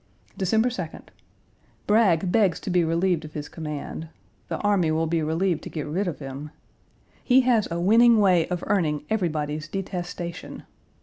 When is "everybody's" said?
9.11-9.67